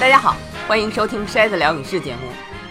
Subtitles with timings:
[0.00, 0.36] 大家好，
[0.68, 2.20] 欢迎收听《筛子聊影视》节目。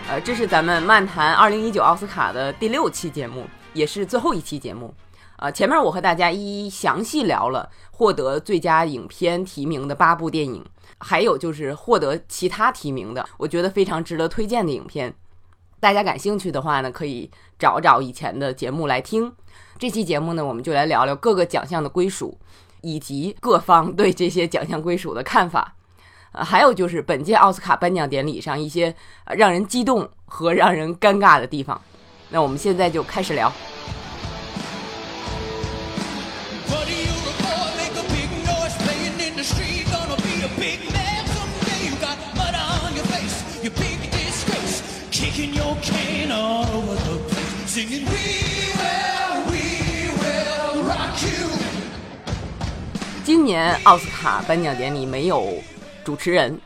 [0.10, 4.94] 呃，这是咱们漫谈2019奥斯卡的第六期节目，也是最后一期节目。
[5.36, 10.66] 呃，前面我和大家一一详细聊了获得最佳影片提名的八部电影，
[11.00, 15.14] 还有就是获得其他提名的，我觉得非常值得推荐的影片。
[15.82, 19.34] 大家感兴趣的话呢，可以找找以前的节目来听。
[19.78, 22.40] 这期节目呢，我们就来聊聊各个奖项的归属，
[22.80, 25.74] 以及各方对这些奖项归属的看法。
[26.44, 28.94] 还有就是本届奥斯卡颁奖典礼上一些
[29.36, 31.80] 让人激动和 让人尴尬的地方。
[32.30, 33.52] 那我们现在就开始聊。
[53.28, 55.54] 今年奥斯卡颁奖典礼没有
[56.07, 56.61] 主持人，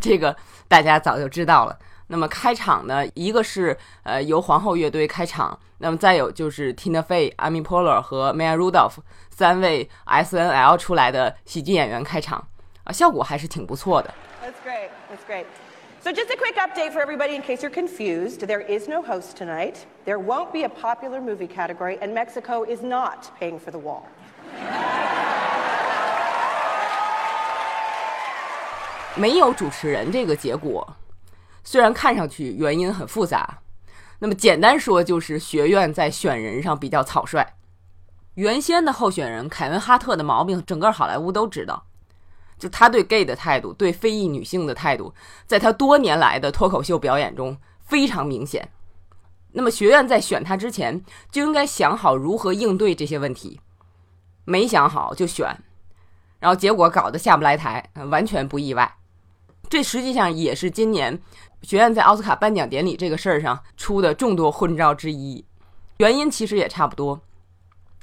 [0.00, 0.34] 这个
[0.66, 1.78] 大家早就知道了。
[2.08, 8.96] 那么开场呢，一个是呃由皇后乐队开场，那么再有就是 Tina Fey、Amy Poehler 和 Maya Rudolph
[9.30, 12.48] 三位 S N L 出来的喜剧演员开场，
[12.84, 14.14] 啊，效果还是挺不错的。
[14.42, 14.88] That's great.
[15.10, 15.44] That's great.
[16.00, 18.46] So, just a quick update for everybody in case you're confused.
[18.46, 19.78] There is no host tonight.
[20.06, 24.06] There won't be a popular movie category, and Mexico is not paying for the wall.
[29.15, 30.95] 没有主持人这个结果，
[31.63, 33.59] 虽然看上去原因很复杂，
[34.19, 37.55] 那么简单说就是学院在选人上比较草率。
[38.33, 41.85] 原先的候选人凯文哈特的毛病，整个好莱坞都知道，
[42.57, 45.13] 就他对 gay 的态度，对非裔女性的态度，
[45.45, 47.55] 在他多年来的脱口秀表演中
[47.85, 48.69] 非常明显。
[49.51, 53.61] 那么学院在选他之前就应该想好如何应对这些问题，
[54.45, 55.55] 没想好就选，
[56.39, 58.95] 然后结果搞得下不来台，完全不意外。
[59.69, 61.19] 这实际上也是今年
[61.63, 65.43] 学院在奥斯卡颁奖典礼这个事儿上出的众多混招之一，
[65.97, 67.19] 原因其实也差不多。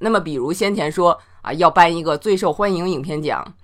[0.00, 3.54] 那么，比如先前说啊，要颁一个最受欢迎影片奖，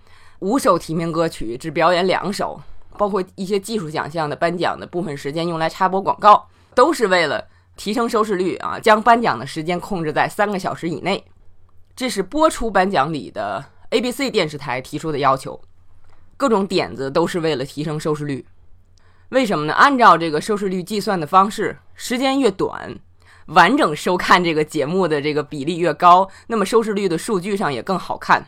[0.40, 2.60] 五首提名歌曲只表演两首，
[2.98, 11.24] 包括一些技术奖项的颁奖的部分时间用来插播广告，都是为了提升收视率啊，将颁奖的时间控制在三个小时以内。
[11.96, 15.58] 这是播出颁奖礼的 ABC 电视台提出的要求。
[16.36, 18.44] 各种点子都是为了提升收视率，
[19.30, 19.72] 为什么呢？
[19.72, 22.94] 按照这个收视率计算的方式，时间越短，
[23.46, 28.46] 完整收看这个节目的这个比例越高，那么收视率的数据上也更好看。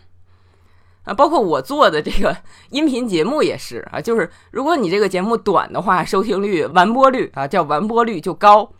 [1.04, 2.37] 啊，包括我做的这个
[2.69, 8.70] 音频节目也是啊，就是如果你这个节目短的话，收听率、完播率啊，叫完播率就高，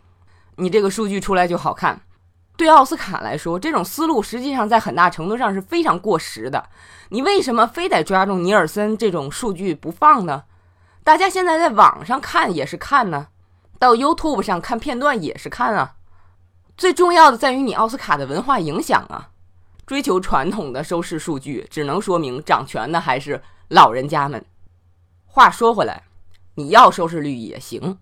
[0.57, 1.99] 你这个数据出来就好看。
[2.59, 6.67] 对奥斯卡来说，这种思路实际上在很大程度上是非常过时的。
[7.07, 10.43] 你为什么非得抓住尼尔森这种数据不放呢？
[11.01, 13.27] 大家现在在网上看也是看呢，
[13.79, 15.95] 到 YouTube 上看片段也是看啊。
[16.75, 19.29] 最重要的在于你奥斯卡的文化影响啊。
[19.85, 24.43] 追求传统的收视数据，只能说明掌权的还是老人家们。
[25.25, 26.03] 话说回来，
[26.55, 27.97] 你要收视率也行，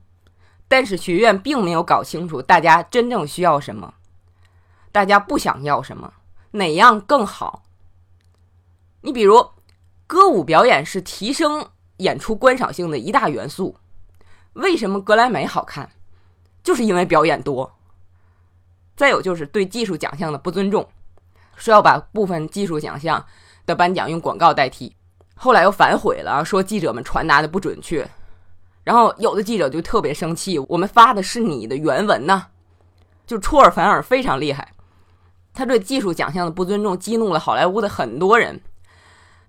[0.68, 3.94] 但是学院并没有搞清楚大家真正需要什么。
[4.98, 6.12] 大家不想要什么，
[6.50, 7.62] 哪样更好？
[9.02, 9.52] 你比如，
[10.08, 11.64] 歌舞表演是提升
[11.98, 13.76] 演出观赏性的一大元素。
[14.54, 15.92] 为什么格莱美好看？
[16.64, 17.78] 就是因为表演多。
[18.96, 20.90] 再有就是对技术奖项的不尊重，
[21.56, 23.24] 说要把部分技术奖项
[23.68, 24.96] 的颁奖用广告代替，
[25.36, 28.10] 后来又反悔了，说记者们传达的不准确。
[28.84, 32.48] 然后有的记者就特别生气，我们发的是你的原文呢，
[33.28, 34.74] 就出尔反尔，非常厉害。
[35.58, 38.62] 他对技术奖项的不尊重激怒了好莱坞的很多人。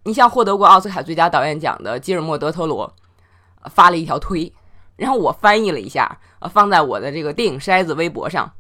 [0.05, 2.91] 你像获得过奥斯卡最佳导演奖的吉尔莫·德特罗
[3.67, 4.51] 发了一条推，
[4.97, 8.51] 然后我翻译了一下，呃，放在我的这个电影筛子微博上，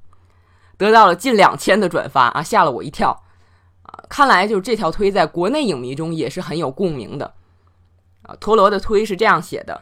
[0.76, 3.22] 得到了近两千的转发啊，吓了我一跳
[3.84, 4.04] 啊！
[4.10, 7.32] 看来就是这条推在国内影迷中也是很有共鸣的
[8.24, 8.36] 啊。
[8.39, 9.80] 陀螺的推是这样写的：“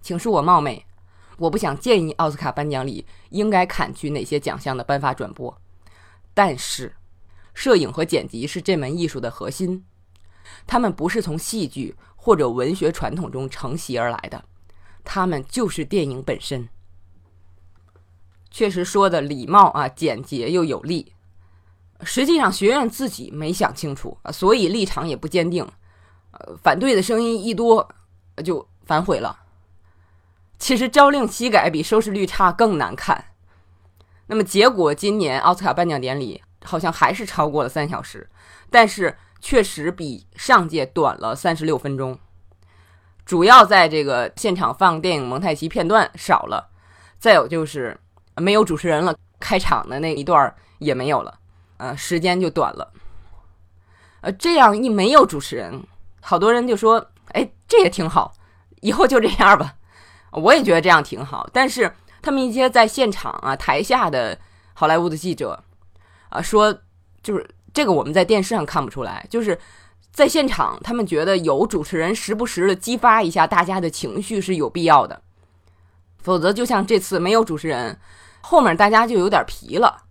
[0.00, 0.86] 请恕我冒昧，
[1.38, 5.52] 我不想建议奥斯卡颁奖礼应该砍去哪些奖项的颁发转播。”
[6.36, 6.94] 但是，
[7.54, 9.86] 摄影和剪辑是这门艺术的核心，
[10.66, 14.44] 他们不是从戏剧或者文学传统中承袭而来的，
[15.02, 16.68] 他们就是电影本身。
[18.50, 21.14] 确实说的礼貌啊，简洁又有力。
[22.02, 25.66] 实际上，学院自己没想清楚，所以立场也不坚定。
[26.32, 27.88] 呃，反对的声音一多，
[28.44, 29.40] 就反悔了。
[30.58, 33.24] 其实朝令夕改比收视率差更难看。
[34.26, 38.28] 那么结果，今年奥斯卡颁奖典礼好像还是超过了三小时，
[38.70, 42.18] 但是确实比上届短了三十六分钟。
[43.24, 46.68] 主要在这个现场放电影蒙太奇片段少了，
[47.18, 47.98] 再有就是
[48.36, 51.38] 没有主持人了，开场的那一段也没有了，
[51.78, 52.92] 呃，时间就短了。
[54.22, 55.82] 呃，这样一没有主持人，
[56.20, 58.32] 好多人就说：“哎，这也挺好，
[58.80, 59.74] 以后就这样吧。”
[60.32, 61.90] 我也觉得这样挺好，但是
[62.26, 64.36] 他们一些在现场啊、台下的
[64.74, 65.62] 好莱坞的记者
[66.28, 66.76] 啊说，
[67.22, 69.56] 就是这个我们在电视上看不出来，就是
[70.10, 75.22] 在现场，他们觉得有主持人时不时的激发一下大家的情绪是有必要的，
[76.18, 77.96] 否则就像这次没有主持人，
[78.40, 80.02] 后面大家就有点疲了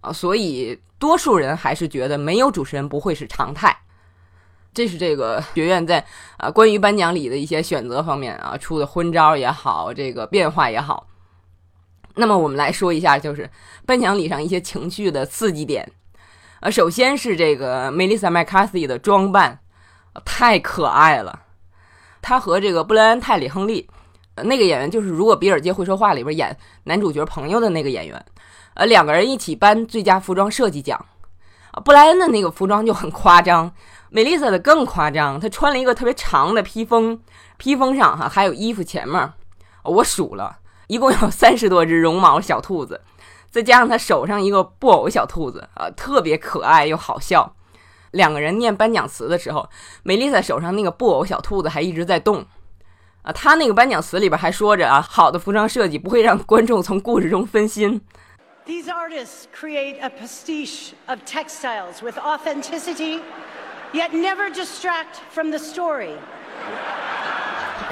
[0.00, 3.76] 啊，所以多数人还是觉得没有主持人不会是常态。
[4.72, 6.02] 这是这个学院在
[6.38, 11.06] 啊关于颁奖礼的一些选择方面啊出的昏招也好，这个变化也好。
[12.16, 13.48] 那么我们来说一下，就是
[13.86, 15.90] 颁奖礼上一些情绪的刺激点。
[16.60, 19.60] 呃，首先是这个 Melissa McCarthy 的装扮，
[20.24, 21.40] 太可爱了。
[22.20, 23.88] 她和这个布莱恩·泰里·亨利，
[24.36, 28.22] 那个演员就是《如果比尔街会说话》里边演男主角朋友的那个演员，
[28.74, 31.02] 呃，两个人一起颁最佳服装设计奖。
[31.84, 33.72] 布莱恩的那个服装就很夸张。
[34.10, 37.20] 美丽莎的更夸张，她穿了一个特别长的披风，
[37.56, 39.32] 披风上哈还有衣服前面，
[39.84, 40.58] 我数了
[40.90, 43.00] 一共有 三十多只绒毛小兔子，
[43.48, 47.54] 再加上他手上一个布偶小兔子，啊，特别可爱又好笑。
[48.10, 49.68] 两个人念颁奖词的时候，
[50.02, 52.44] 梅丽莎手上那个布偶小兔子还一直在动，
[53.22, 58.00] 啊，他那个颁奖词里边还说着啊，好的服装设计不会让观众从故事中分心。
[58.66, 63.20] These artists create a pastiche of textiles with authenticity.
[63.92, 66.16] Yet never distract from the story。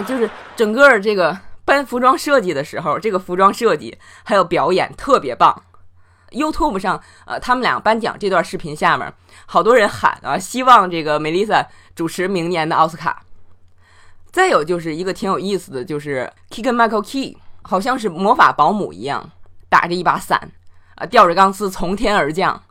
[0.05, 1.37] 就是整个这个
[1.69, 5.63] 颁服装设计的时候，这个服装设计还有表演特别棒。
[6.31, 9.13] YouTube 上，呃，他们俩颁奖这段视频下面，
[9.45, 13.23] 好多人喊啊，希望这个 Melissa 主持明年的奥斯卡。
[14.31, 19.31] 再有就是一个挺有意思的，就是 Keegan Michael Key 好像是魔法保姆一样，
[19.69, 20.51] 打着一把伞，
[20.95, 22.63] 啊，吊着钢丝从天而降。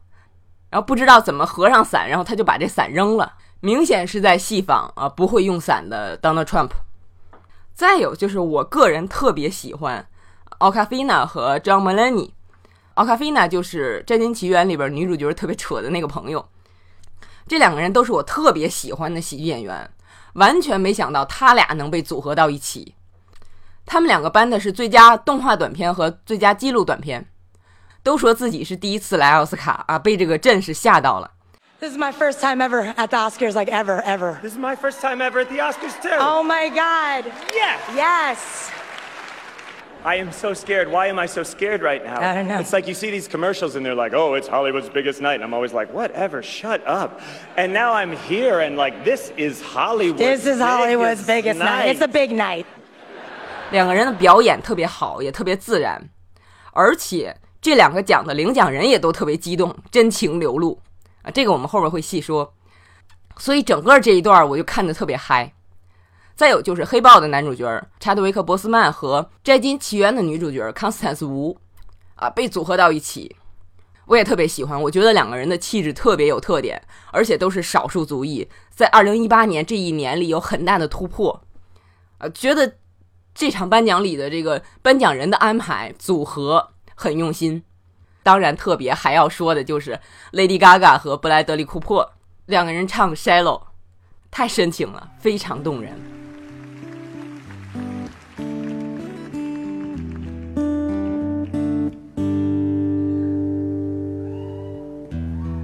[0.72, 6.72] 然后不知道怎么合上伞，然后他就把这伞扔了，明显是在戏仿啊不会用伞的 Donald Trump。
[7.78, 10.08] 再有就是我个人特别喜欢
[10.58, 12.32] 奥卡菲娜和 John Mulaney。
[12.96, 16.44] 奥卡菲娜就是《战争奇缘》里边女主角特别扯的那个朋友，
[17.48, 19.88] 这两个人都是我特别喜欢的喜剧演员，
[20.34, 22.96] 完全没想到他俩能被组合到一起。
[23.86, 27.28] 他们两个颁的是最佳动画短片和最佳纪录短片。
[28.02, 31.30] 都说自己是第一次来奥斯卡啊，被这个阵势吓到了。
[31.81, 34.39] This is my first time ever at the Oscars, like ever, ever.
[34.41, 36.17] This is my first time ever at the Oscars too.
[36.19, 37.25] Oh my God.
[37.53, 37.81] Yes.
[37.95, 38.71] Yes.
[40.05, 40.91] I am so scared.
[40.91, 42.21] Why am I so scared right now?
[42.21, 42.59] I don't know.
[42.59, 45.35] It's like you see these commercials and they're like, oh, it's Hollywood's biggest night.
[45.35, 47.21] And I'm always like, whatever, shut up.
[47.57, 50.19] And now I'm here and like, this is Hollywood.
[50.19, 51.89] This is Hollywood's biggest night.
[51.89, 52.67] It's a big night.
[53.71, 56.11] 两个人的表演特别好，也特别自然，
[56.73, 60.79] 而且这两个奖的领奖人也都特别激动，真情流露
[61.32, 62.54] 这个我们后面会细说。
[63.38, 65.54] 所以整个这一段我就看得特别嗨。
[66.36, 71.58] 再有就是《黑豹》的男主角查德维克·博斯曼和《摘金奇缘》的女主角康斯坦斯·吴
[72.16, 73.36] 啊被组合到一起，
[74.06, 74.82] 我也特别喜欢。
[74.82, 76.82] 我觉得两个人的气质特别有特点，
[77.12, 81.44] 而且都是少数族裔，在2018年这一年里有很大的突破
[82.20, 82.30] 啊！
[82.30, 82.76] 觉得
[83.34, 86.70] 这场颁奖礼的这个颁奖人的安排组合。
[87.00, 87.64] 很用心，
[88.28, 89.98] 当然特别还要说的就是
[90.34, 92.12] Lady Gaga 和布莱德利库珀
[92.48, 93.60] 两个人唱《Shallow》，
[94.30, 95.94] 太深情了，非常动人。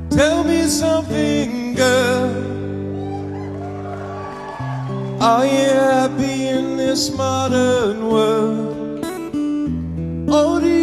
[0.09, 2.29] Tell me something, girl.
[5.19, 9.03] Are you happy in this modern world?
[10.29, 10.82] Or do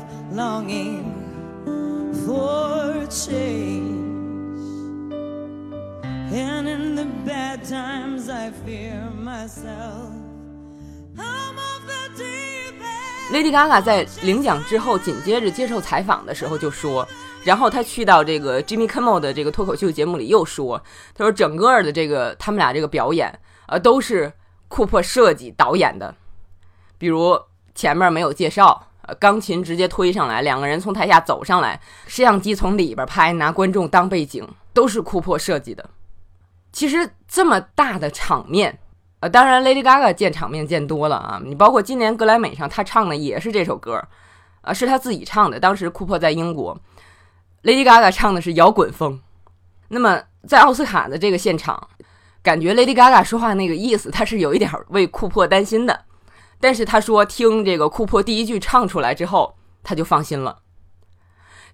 [0.33, 1.03] longing
[2.25, 3.99] for change.
[6.31, 10.11] And in the bad times, I fear myself.
[11.17, 13.33] I'm of the deep end.
[13.33, 17.05] Lady Gaga 在领奖之后，紧接着接受采访的时候就说，
[17.43, 20.81] 然后她去到这个 Jimmy Kimmel 的这个脱口秀节目里又说，
[21.13, 24.31] 她说整个的这个他们俩这个表演，呃，都是
[24.69, 26.15] 库珀设计导演的，
[26.97, 27.37] 比如
[27.75, 28.87] 前面没有介绍。
[29.03, 35.89] 呃，钢琴直接推上来，两个人从台下走上来，摄像机从里边拍，拿观众当背景，都是库珀设计的。
[36.71, 38.79] 其实这么大的场面，
[39.19, 41.41] 呃，当然 Lady Gaga 见场面见多了啊。
[41.43, 44.01] 你包括今年格莱美上她唱的也是这首歌，
[44.61, 45.59] 啊，是她自己唱的。
[45.59, 46.79] 当时库珀在英国
[47.63, 49.19] ，Lady Gaga 唱的是摇滚风。
[49.89, 51.89] 那么在奥斯卡的这个现场，
[52.41, 56.05] 感觉 Lady Gaga 说话那个意思，她是有一点为库珀担心的。
[56.61, 60.59] 但是他说听这个库珀第一句唱出来之后，他就放心了。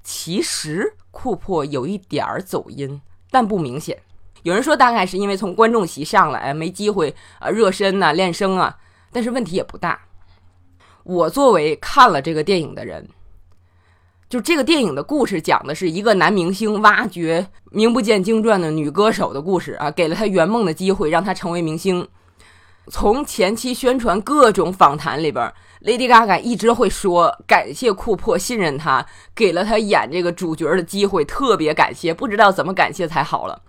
[0.01, 4.01] 其实库珀有一点儿走音，但不明显。
[4.44, 8.77] 有人说大概是因为从观众席上来没机会啊热身呐、练声啊，
[9.12, 10.00] 但是问题也不大。
[11.03, 13.06] 我作为看了这个电影的人，
[14.29, 22.08] 就这个电影的故事讲的是一个男明星挖掘名不见经传的女歌手的故事啊，给了他圆梦的机会，让他成为明星。
[22.89, 33.62] 从前期宣传各种访谈里边，Lady Gaga 一直会说感谢库珀信任他，给了他演这个主角的机会，特别感谢，不知道怎么感谢才好了。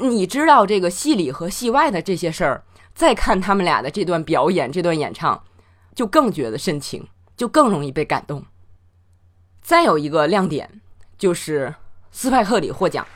[0.00, 5.42] 你知道这个戏里和戏外的这些事儿，再看他们俩的这段表演、这段演唱，
[5.94, 7.06] 就更觉得深情，
[7.36, 8.44] 就更容易被感动。
[9.62, 10.80] 再有一个亮点
[11.16, 11.72] 就是
[12.10, 13.06] 斯派克里获奖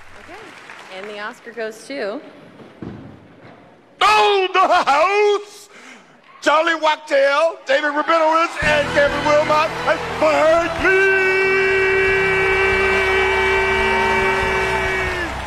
[0.94, 2.20] ，And the Oscar goes to.
[4.00, 5.68] Own the house!
[6.40, 11.16] Charlie Wachtell, David Rabinowitz, and Kevin Wilmot, and Spike Lee!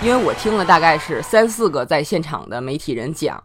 [0.02, 3.44] 因为我听了大概是三四个在现场的媒体人讲，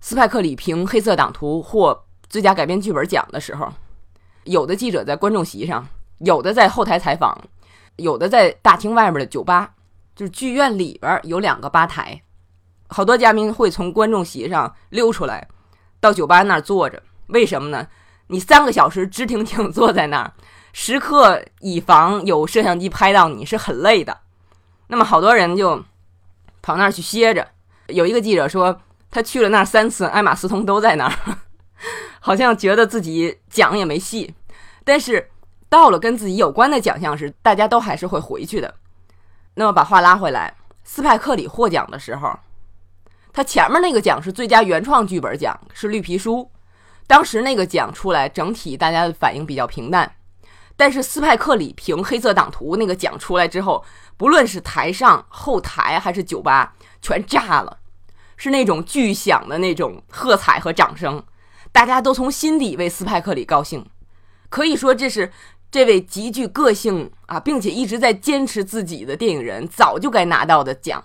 [0.00, 3.72] 斯派克里凭《黑色党徒》获最佳改编剧本奖的时候，
[4.44, 5.86] 有的记者在观众席上，
[6.18, 7.38] 有的在后台采访，
[7.96, 9.72] 有的在大厅外边的酒吧，
[10.14, 12.20] 就是剧院里边有两个吧台，
[12.88, 15.48] 好多嘉宾会从观众席上溜出来，
[16.00, 17.02] 到酒吧那儿坐着。
[17.28, 17.86] 为什么呢？
[18.28, 20.32] 你三个小时直挺挺坐在那儿，
[20.72, 24.18] 时刻以防有摄像机拍到你是很累的。
[24.86, 25.82] 那么好多人就
[26.62, 27.46] 跑那儿去歇着。
[27.88, 31.38] 有一个记者说，他去了那儿三次，艾玛斯通都在那儿，
[32.20, 34.34] 好像觉得自己奖也没戏。
[34.84, 35.30] 但是
[35.68, 38.74] 到了跟自己有关的奖项时，大家都还是会回去的。
[39.54, 42.38] 那么把话拉回来，斯派克里获奖的时候，
[43.34, 46.48] 他前面那个奖是最佳原创剧本奖，是绿皮书。
[47.08, 50.14] 当时那个奖出来，整体大家的反应比较平淡。
[50.76, 53.84] 但是斯派克里凭《黑色党徒》那个奖出来之后，
[54.16, 57.78] 不论是台上、后台还是酒吧，全炸了，
[58.36, 61.20] 是那种巨响的那种喝彩和掌声，
[61.72, 63.84] 大家都从心底为斯派克里高兴。
[64.48, 65.32] 可以说，这是
[65.72, 71.04] 这位极具个性啊，并且一直在坚持自己的电影人早就该拿到的奖。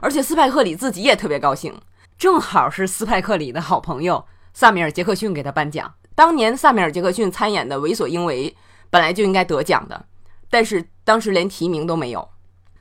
[0.00, 1.80] 而且斯派克里自己也特别高兴，
[2.18, 5.94] 正好是斯派克里的好朋友萨米尔·杰克逊给他颁奖。
[6.14, 8.50] 当年萨米尔·杰克逊参演的《为所应为》
[8.90, 10.06] 本来就应该得奖的，
[10.50, 12.28] 但是当时连提名都没有。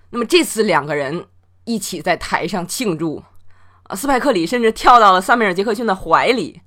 [0.09, 1.25] 那么这次两个人
[1.65, 3.23] 一起在台上庆祝，
[3.83, 6.61] 啊，斯派克里甚至跳到了萨米尔·杰克逊的怀里，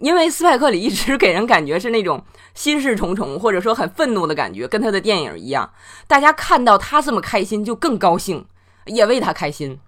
[0.00, 2.22] 因为斯派克里一直给人感觉是那种
[2.54, 5.72] 心事重重或者说很愤怒的感觉，跟他的电影一样。
[6.06, 8.46] 大家看到他这么开心就更高兴，
[8.86, 9.78] 也为他开心。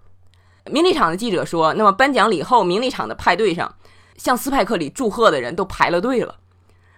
[0.66, 3.74] 名利场的记者说，那么颁奖礼后，名利场的派对上。
[4.16, 6.40] 向斯派克里祝贺的人都排了队了，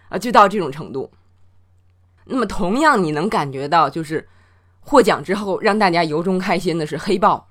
[0.09, 1.13] 啊，就到这种程度。
[2.25, 4.27] 那么，同样你能感觉到，就是
[4.81, 7.51] 获奖之后让大家由衷开心的是《黑豹》，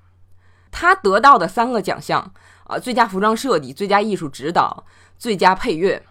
[0.72, 2.32] 他得到的三个奖项
[2.64, 4.84] 啊，最佳服装设计、最佳艺术指导、
[5.16, 6.04] 最佳配乐。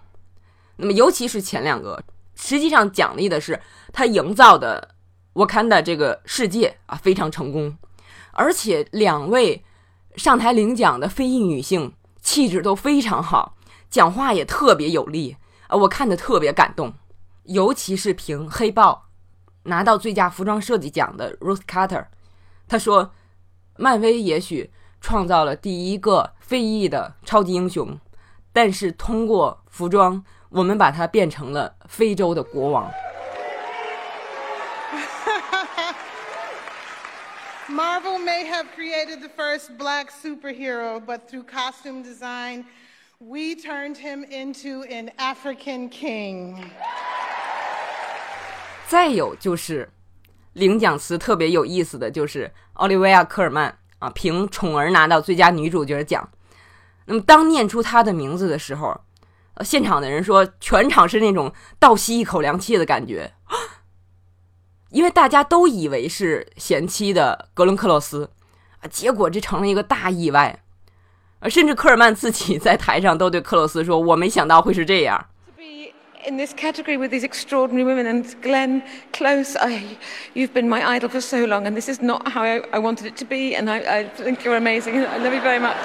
[0.78, 2.02] 那么，尤其是前两个，
[2.36, 4.96] 实际上奖励的是他营造的
[5.34, 7.78] 沃坎达这个世界啊，非常成功。
[8.40, 9.64] 而且，两位
[10.16, 11.94] 上台领奖的非裔女性。
[12.22, 13.56] 气质都非常好，
[13.90, 15.78] 讲话也特别有力啊！
[15.78, 16.94] 我看的特别感动，
[17.44, 19.08] 尤其是凭《黑豹》
[19.70, 22.06] 拿到最佳服装设计奖的 Ruth Carter，
[22.68, 23.14] 她说
[23.80, 24.70] ：“漫威也许
[25.00, 27.98] 创造了第一个非裔的超级英雄，
[28.52, 32.92] 但是通过服装，我们把它变成了非洲的国王。”
[37.70, 42.66] Marvel may have created the first black superhero, but through costume design,
[43.20, 46.58] we turned him into an African king.
[48.88, 49.88] 再有就是
[50.54, 56.28] 领奖词特别有意思的就是奥利维亚·科尔曼啊，凭《宠儿》拿到最佳女主角奖。
[57.06, 59.00] 那么当念出她的名字的时候，
[59.54, 63.32] 呃，现场的人说，全场是那种倒吸一口凉气的感觉，
[64.90, 68.30] 因为大家都以为是贤妻的格伦·克洛斯
[68.82, 70.60] 啊，结果这成了一个大意外。
[71.40, 75.94] 啊，甚至科尔曼自己在台上都对克洛斯说：“我没想到会是这样。” To be
[76.28, 78.82] in this category with these extraordinary women and Glenn
[79.14, 79.98] Close, I,
[80.34, 83.06] you've been my idol for so long, and this is not how I, I wanted
[83.06, 85.06] it to be, and I, I think you're amazing.
[85.06, 85.76] I love you very much.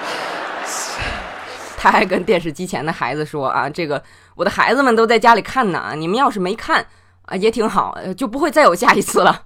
[1.76, 4.02] 他还跟电视机前的孩子说：“啊，这个
[4.34, 6.84] 我的孩子们都在家里看呢，你们要是没看
[7.25, 9.45] 啊，也挺好，呃就不会再有下一次了。”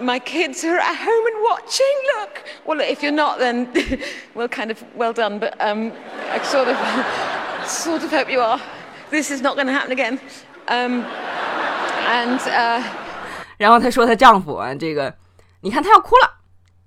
[0.00, 1.96] My kids are at home and watching.
[2.16, 2.42] Look.
[2.66, 3.68] Well, if you're not, then
[4.34, 5.38] well, kind of well done.
[5.38, 5.92] But um,
[6.28, 6.76] I sort of,
[7.68, 8.58] sort of hope you are.
[9.10, 10.18] This is not going to happen again.
[10.66, 11.04] Um,
[12.08, 12.82] and uh,
[13.58, 15.14] 然后她说她丈夫啊，这个
[15.60, 16.40] 你看他要哭了，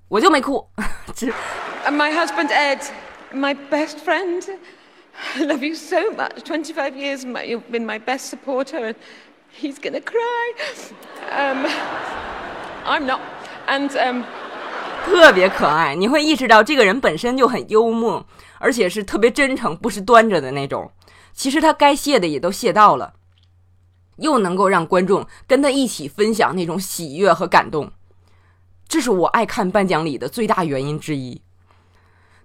[0.09, 0.67] 我就没哭，
[1.15, 1.27] 这
[1.85, 2.81] and my husband Ed,
[3.33, 4.43] my best friend.
[5.37, 6.43] I love you so much.
[6.43, 8.95] 25 years, my, you've been my best supporter, and
[9.58, 10.52] He's gonna cry.
[11.30, 11.66] Um,
[12.84, 13.20] I'm not.
[13.66, 14.24] And um,
[15.04, 15.94] 特别可爱。
[15.94, 18.26] 你会意识到这个人本身就很幽默，
[18.58, 20.92] 而且是特别真诚，不是端着的那种。
[21.32, 23.14] 其实他该谢的也都谢到了，
[24.16, 27.92] 又能够让观众跟他一起分享那种喜悦和感动，
[28.88, 31.40] 这是我爱看颁奖礼的最大原因之一。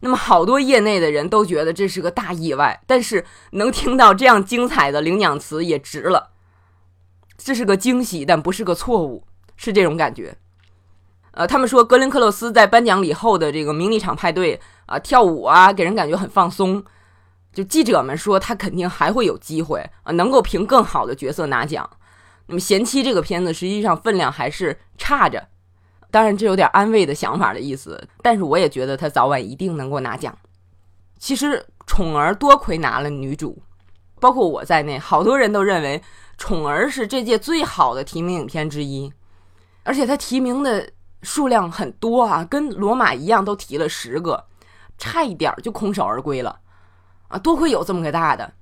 [0.02, 6.35] 那么，好多业内的人都觉得这是个大意外，但是能听到这样精彩的领奖词也值了。
[7.38, 9.24] 这是个惊喜，但不是个错误，
[9.56, 10.36] 是这种感觉。
[11.32, 16.84] 呃，他们说格林克洛斯在颁奖礼后的这个名利场派对啊、跳舞啊，给人感觉很放松。
[17.52, 21.90] 就记者们说他肯定还会有机会啊，能够凭更好的角色拿奖。
[22.48, 25.48] 那么《贤妻》这个片子实际上分量还是差着，
[26.12, 30.38] 当然这有点安慰的想法的意思，但是我也觉得他早晚一定能够拿奖。
[31.18, 31.58] 其实
[31.88, 33.58] 《宠儿》多亏拿了女主，
[34.20, 35.98] 包括我在内，好多人都认为
[36.38, 39.12] 《宠儿》是这届最好的提名影片之一，
[39.84, 40.90] 而且他提名的
[41.22, 44.46] 数量很多啊，跟罗马一样都提了十个，
[44.98, 46.60] 差一点就空手而归了
[47.30, 47.40] 啊！
[47.40, 48.54] 多亏有这么个大的，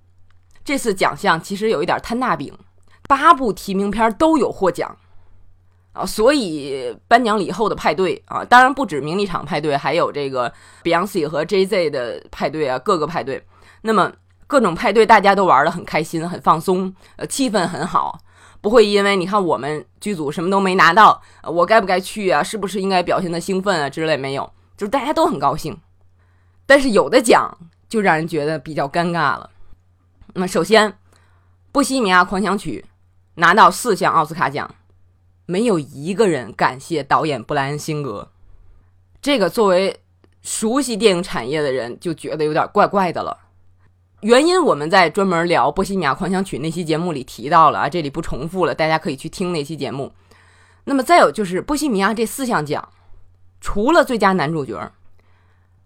[0.64, 2.58] 这次奖项其实有一点摊大饼，
[3.08, 4.96] 八部提名片都有获奖
[5.94, 10.52] 啊，所以颁奖礼后的派对啊，当然不止名利场派对，还有这个
[10.84, 13.46] Beyonce 和 Jay Z 的派对啊，各个派对。
[13.82, 14.12] 那么
[14.54, 18.20] 各种派对大家都玩得很开心，很放松，呃，气氛很好，
[18.62, 22.44] 不会因为你看我们剧组什么都没拿到，我该不该去啊？
[22.44, 24.16] 是不是应该表现的兴奋啊之类？
[24.16, 25.76] 没有，就是大家都很高兴。
[26.68, 27.58] 但是有的奖
[27.90, 29.50] 就让人觉得比较尴尬了。
[30.36, 30.88] 那么首先，
[31.72, 32.86] 《波西米亚狂想曲》
[33.42, 34.70] 拿到四项奥斯卡奖，
[35.48, 38.30] 没有一个人感谢导演布莱恩·辛格。
[39.20, 40.00] 这个作为
[40.44, 43.36] 熟悉电影产业的人就觉得有点怪怪的了。
[44.24, 50.14] 原因我们在专门聊《波西米亚狂想曲》那期节目里提到了啊，这里不重复了，大家可以去听那期节目。
[50.86, 52.88] 那么再有就是《波西米亚》这四项奖，
[53.60, 54.94] 除了最佳男主角，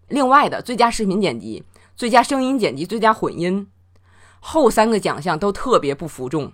[0.06, 1.64] 另外的最佳视频剪辑、
[1.96, 3.66] 最佳声音剪辑、最佳混音，
[4.38, 6.52] 后三个奖项都特别不服众。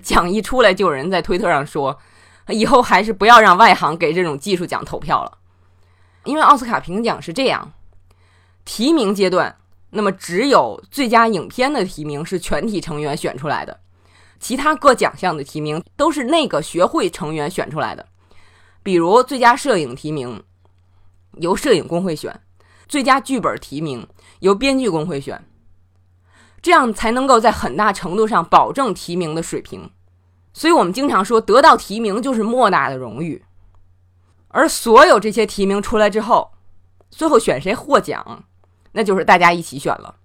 [0.00, 1.98] 奖一出来，就有人在推特上说，
[2.46, 5.38] 以后还是不要让外行给这种技术奖投票了，
[6.22, 7.72] 因为奥斯卡评奖是这样，
[8.64, 9.56] 提名阶段。
[9.90, 13.80] 那么只有最佳影片的提名是全体成员选出来的，
[14.38, 18.06] 其他各奖项的提名都是那个学会成员选出来的。
[18.82, 20.42] 比如最佳摄影提名
[21.34, 22.40] 由摄影工会选，
[22.88, 24.06] 最佳剧本提名
[24.38, 25.44] 由编剧工会选，
[26.62, 29.90] 这样才能够在很大程度上保证提名的水平。
[30.52, 33.44] 所以我们经常说，得到提名就是莫大的荣誉。
[34.48, 36.52] 而所有这些提名出来之后，
[37.10, 38.44] 最后选谁获奖？
[38.92, 40.16] 那就是大家一起选了。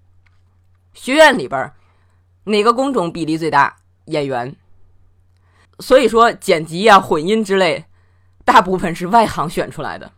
[0.94, 1.72] 学院里边
[2.46, 3.78] 哪个工种比例最大？
[4.06, 4.56] 演员。
[5.80, 7.86] 所以说剪辑啊、混音之类，
[8.46, 10.12] 大部分是外行选出来的。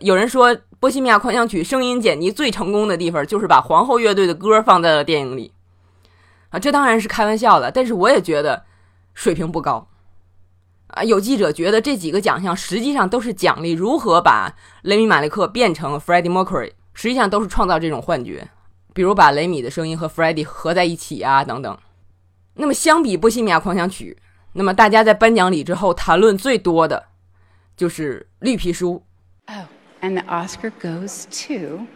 [0.00, 5.54] 有人说《波西米亚狂想曲》声音剪辑最成功的地方，就是把皇后乐队的歌放在了电影里。
[6.50, 8.64] 啊，这当然是开玩笑的，但是我也觉得
[9.14, 9.88] 水平不高。
[10.88, 16.72] 啊，有记者觉得这几个奖项实际上都是奖励如何把雷米·马利克变成 Freddie Mercury。
[16.94, 18.48] 实际上都是创造这种幻觉，
[18.94, 21.76] 比如把雷米的声音和 Freddie 合在一起啊，等等。
[22.54, 24.16] 那么相比《波西米亚狂想曲》，
[24.52, 27.06] 那么大家在颁奖礼之后谈论最多的，
[27.76, 29.02] 就是《绿皮书》。
[29.52, 29.66] Oh,
[30.00, 31.86] and the Oscar goes to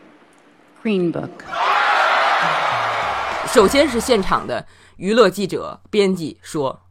[0.82, 1.30] Green Book.
[3.46, 6.82] 首先是现场的娱乐记者编辑说，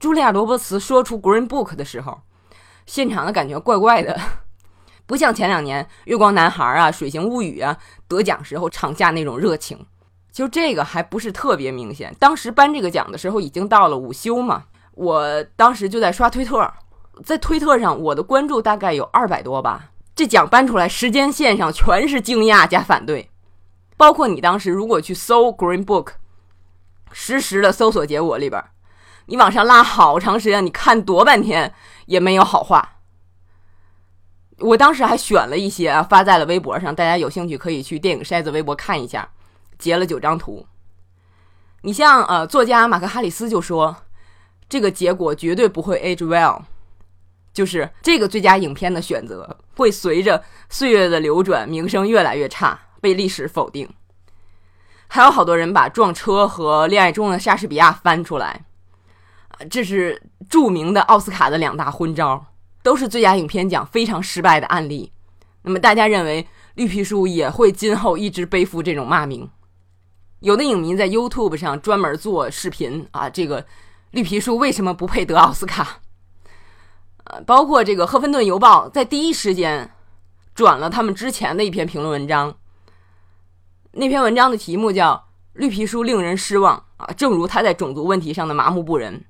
[0.00, 2.22] 茱莉亚·罗伯茨说出 “Green Book” 的时候，
[2.86, 4.18] 现场的感觉怪怪的，
[5.08, 7.74] 不像前两年《月光男孩》啊、《水形物语》啊
[8.06, 9.86] 得奖时候场下那种热情。
[10.30, 12.14] 就这个还不是特别明显。
[12.18, 16.70] 当时颁这个奖的时候已经到了午休嘛，我当时就在刷推特，
[17.24, 19.86] 在推特上我的关注大概有二百多吧。
[20.14, 23.30] 这奖颁出来，时间线上全是惊讶加反对。
[23.96, 26.08] 包括你当时如果去搜 Green Book，
[27.10, 28.62] 实时的搜索结果里边，
[29.24, 31.72] 你往上拉好长时间，你看多半天
[32.04, 32.97] 也没有好话。
[34.60, 39.28] 我当时还选了一些，发在了微博上，大家有兴趣可以去电影筛子微博看一下，
[39.78, 40.66] 截了九张图。
[41.82, 43.96] 你像呃，作家马克哈里斯就说，
[44.68, 46.62] 这个结果绝对不会 age well，
[47.52, 52.80] 就是这个最佳影片的选择会随着岁月的流转，名声越来越差。
[53.00, 53.88] 被历史否定，
[55.06, 58.64] 还有好多人把撞车和恋爱中的莎士比亚翻出来，
[59.70, 62.44] 这是著名的奥斯卡的两大昏招，
[62.88, 65.12] 都是最佳影片奖非常失败的案例。
[65.60, 69.46] 那么大家认为绿皮书也会今后一直背负这种骂名？
[70.40, 73.66] 有的影迷在 YouTube 上专门做视频啊，这个
[74.12, 76.00] 绿皮书为什么不配得奥斯卡？
[77.24, 79.90] 呃，包括这个《赫芬顿邮报》在第一时间
[80.54, 82.56] 转了他们之前的一篇评论文章。
[83.92, 85.12] 那篇文章的题目叫
[85.52, 89.22] 《绿皮书令人失望》啊，正如他在种族问题上的麻木不仁。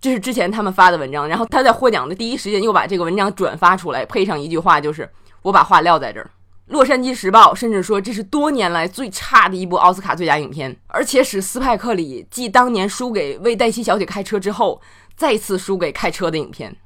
[0.00, 5.10] 这是之前他们发的文章，然后他在获奖的第一时间又把这个文章转发出来，配上一句话，就是
[5.42, 6.30] “我把话撂在这儿”。
[6.72, 14.80] 《洛杉矶时报》甚至说这是多年来最差的一部奥斯卡最佳影片，而且使斯派克里继当年输给《为黛西小姐开车》之后，
[15.16, 16.76] 再次输给开车的影片。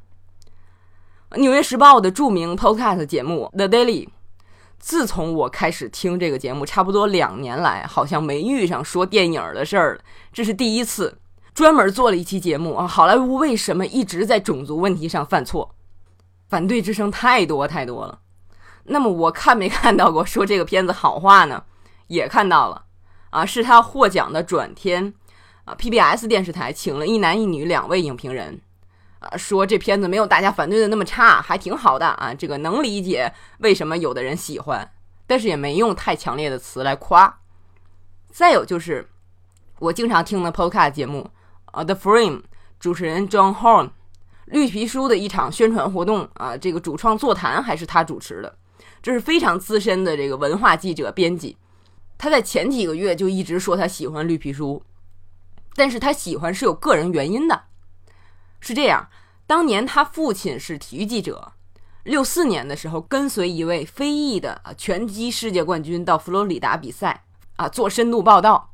[1.36, 4.06] 《纽约时报》的著名 Podcast 节目《The Daily》。
[4.78, 10.00] 自从我开始听这个节目，差不多两年来，好像没遇上说电影的事儿了。
[10.32, 11.16] 这是第一次，
[11.54, 12.86] 专门做了一期节目啊。
[12.86, 15.74] 好莱坞为什么一直在种族问题上犯错？
[16.48, 18.20] 反对之声太多太多了。
[18.84, 21.64] 那么我看没看到过说这个片子好话呢？
[22.08, 22.84] 也看到了
[23.30, 25.14] 啊，是他获奖的转天
[25.64, 28.60] 啊，PBS 电视台请了一男一女两位影评人。
[29.20, 32.34] 啊，说这片子没有大家反对的那么差，还挺好的啊。
[32.34, 34.90] 这个能理解为什么有的人喜欢，
[35.26, 37.38] 但是也没用太强烈的词来夸。
[38.30, 39.08] 再有就是
[39.78, 41.30] 我经常听的 Podcast 节目
[41.72, 42.38] 啊，《The Frame》
[42.78, 43.90] 主持人 John Horn，
[44.46, 48.56] 绿皮书的一场宣传活动啊，这个主创座谈还是他主持的，
[49.02, 51.56] 这是非常资深的这个文化记者编辑。
[52.16, 54.82] 他在前几个月就一直说他喜欢绿皮书，
[55.74, 57.64] 但是他喜欢是有个人原因的。
[58.60, 59.08] 是这样，
[59.46, 61.52] 当年他父亲是体育记者，
[62.04, 67.24] 六四年的时候跟随一位非裔的啊拳击世界冠军到佛罗里达比赛
[67.56, 68.70] 啊做深度报道。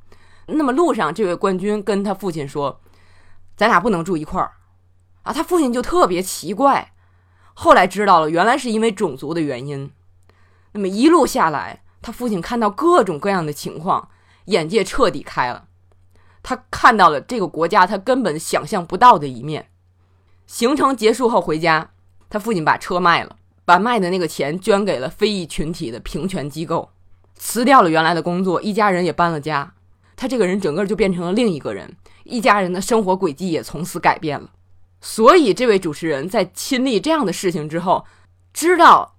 [0.47, 2.81] 那么路上这位冠军跟他父亲说
[3.59, 4.53] ：“咱俩不能住一块儿。”
[5.25, 6.95] 啊，他父亲就特别奇怪。
[7.53, 9.91] 后来知道了，原来是因为种族的原因。
[10.73, 14.09] 那么一路下来，他父亲看到各种各样的情况，
[14.47, 15.67] 眼界彻底开了。
[16.43, 19.69] 他看到了这个国家他根本想象不到的一面。
[20.47, 21.91] 行程结束后回家，
[22.31, 26.91] 他父亲把车卖了，把卖的那个钱捐给了非裔群体的平权机构，
[27.35, 29.75] 辞掉了原来的工作，一家人也搬了家。
[30.17, 31.97] 他这个人整个就变成了另一个人，
[32.29, 34.51] 一家人的生活轨迹也从此改变了。
[35.01, 38.05] 所以，这位主持人在亲历这样的事情之后，
[38.53, 39.17] 知道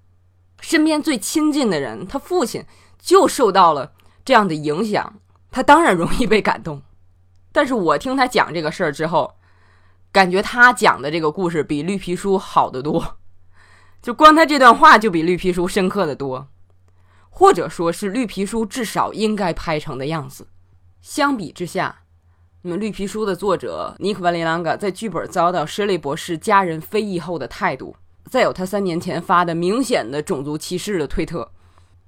[0.62, 2.66] 身边最亲近的人，他父亲
[3.00, 3.94] 就受到了
[4.24, 5.20] 这样的影响，
[5.50, 6.82] 他当然容易被感动。
[7.52, 9.36] 但是我听他讲这个事儿之后，
[10.12, 13.18] 感觉他讲的这个故事比绿皮书好得多，
[14.02, 16.50] 就光他这段话就比绿皮书深刻的多，
[17.30, 20.50] 或者说是绿皮书至少应该拍成的样子。
[21.02, 22.02] 相比之下，
[22.62, 27.96] 那么绿皮书的作者尼克·瓦利朗嘎在剧本遭到施利博士家人非议后的态度，
[28.30, 31.50] 再有他三年前发的明显的种族歧视的推特，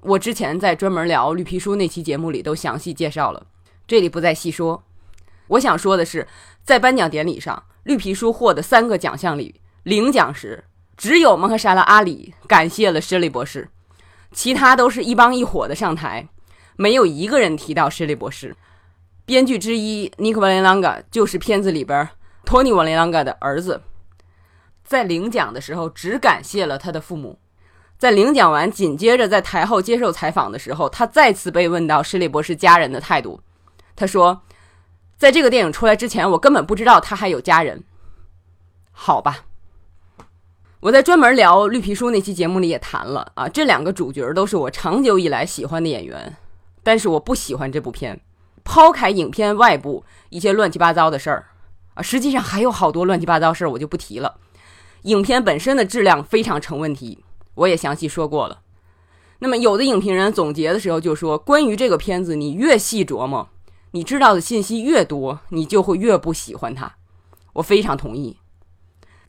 [0.02, 3.48] 我之前在专门聊绿皮书那期节目里都详细介绍了，
[3.88, 4.84] 这里不再细说。
[5.48, 6.28] 我想说的是，
[6.66, 10.66] 在颁奖典礼上，绿皮书获得三个奖项里，领奖时
[10.98, 13.70] 只有蒙克沙拉阿里感谢了施利博士，
[14.34, 16.28] 其他都是一帮一伙的上台，
[16.76, 18.58] 没有一个人提到施利博士。
[19.26, 22.10] 编剧之一尼克·瓦雷朗嘎就是片子里边
[22.44, 23.82] 托尼·瓦雷朗嘎的儿子，
[24.84, 27.40] 在领奖的时候只感谢了他的父母。
[27.98, 33.42] 在领奖完，紧接着在台后接受采访的时候，他再次被问到施利博士家人的态度，
[33.96, 34.42] 他说。
[35.18, 37.84] 在这个电影出来之前，我根本不知道他还有家人。
[38.92, 39.46] 好吧，
[40.80, 46.36] 我在专门聊《绿皮书》那期节目里也谈了啊，这两个主角都是我长久以来喜欢的演员，
[46.82, 48.20] 但是我不喜欢这部片。
[48.64, 51.48] 抛开影片外部一些乱七八糟的事儿
[51.94, 54.36] 啊，实际上还有好多乱七八糟事儿，我就不提了。
[55.04, 57.24] 影片本身的质量非常成问题，
[57.56, 58.60] 我也详细说过了。
[59.40, 63.50] 那么有的影评人总结的时候就说，关于这个片子，你越细琢磨，
[63.92, 66.94] 你知道的信息越多，你就会越不喜欢它。
[67.54, 68.38] 我非常同意。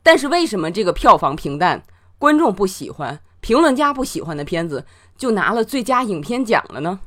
[0.03, 1.83] 但是为什么这个票房平淡、
[2.19, 4.85] 观众不喜欢、评论家不喜欢的片子，
[5.17, 6.99] 就拿了最佳影片奖了呢？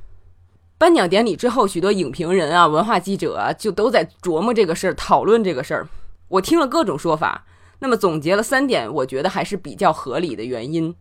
[0.78, 5.88] 颁奖典礼之后，许多影评人啊、文化记者啊，就都在琢磨这个事儿，讨论这个事儿。
[6.28, 7.46] 我听了各种说法，
[7.78, 10.94] 那么总结了三点，我觉得还是比较合理的原因。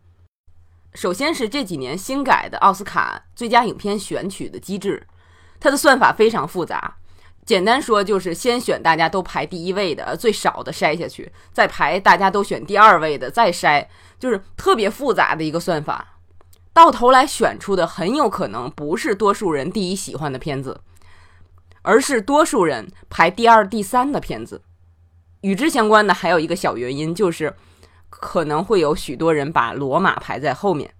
[0.94, 5.06] 首先是这几年新改的奥斯卡最佳影片选取的机制，
[5.60, 6.96] 它的算法非常复杂。
[7.46, 13.86] 简单说就是先选大家都排第一位的最少的筛下去，再排大家都选第二位的再筛，
[14.18, 16.15] 就是特别复杂的一个算法。
[16.76, 20.82] 到头来选出的很有可能不是多数人第一喜欢的片子，
[21.84, 24.62] 而是多数人排第二、第三的片子。
[25.40, 27.56] 与之相关的还有一个小原因，就是
[28.10, 30.94] 可能会有许多人把《罗马》排在后面，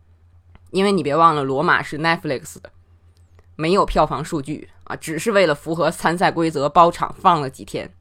[0.72, 2.72] 因为你别忘了，《罗马》是 Netflix 的，
[3.58, 4.70] 没有票房数据。
[4.86, 7.94] 啊，只是为了符合参赛规则包场放了几天，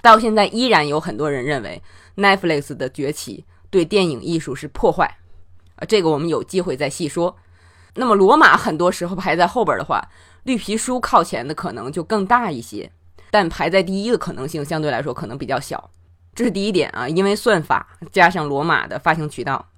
[0.00, 1.82] 到现在依然有很多人认为
[2.16, 5.18] Netflix 的崛起对电影艺术是破坏。
[5.76, 7.36] 啊，这个我们有机会再细说。
[7.94, 10.08] 那么罗马很多时候排在后边的话，
[10.42, 12.90] 绿皮书靠前的可能就更大一些，
[13.30, 15.90] 但排在第一的可能性相对来说可能比较小。
[16.34, 19.68] 这是第一点啊，因为算法加上罗马的发行渠道。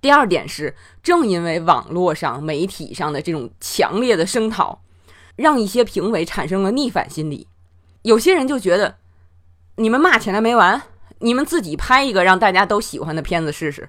[0.00, 4.80] 第二点是，正因为网络上媒体上的这种强烈的声讨。
[5.36, 7.48] 让一些评委产生了逆反心理，
[8.02, 8.96] 有些人就觉得，
[9.76, 10.82] 你们骂起来没完，
[11.20, 13.88] 你们自己拍一个让大家都喜欢的片子试试。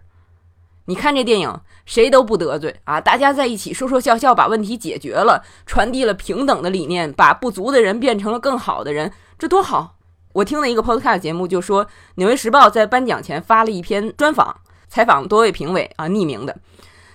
[0.85, 9.97] 你看这电影，谁都不得罪啊，大家在一起说说笑笑，把问题解决了，传递了平等的理念，把不足的人变成了更好的人，这多好！
[10.33, 16.57] 我听了一个 podcast 节目，就说《纽约时报》在颁奖前发了一篇专访，采访多位评委啊，匿名的。